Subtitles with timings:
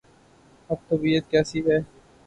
[0.69, 1.77] اب طبیعت کیسی ہے؟